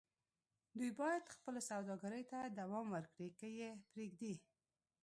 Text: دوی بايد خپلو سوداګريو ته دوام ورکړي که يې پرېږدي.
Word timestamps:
دوی 0.77 0.91
بايد 0.99 1.33
خپلو 1.35 1.59
سوداګريو 1.71 2.29
ته 2.31 2.39
دوام 2.59 2.85
ورکړي 2.91 3.27
که 3.39 3.47
يې 3.59 3.69
پرېږدي. 3.91 4.35